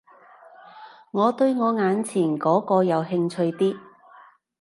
[1.11, 3.77] 我對我眼前嗰個有興趣啲